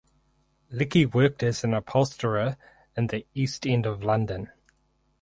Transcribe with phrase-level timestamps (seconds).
[0.71, 2.57] Leckie worked as an upholsterer
[2.97, 4.49] in the East End of London.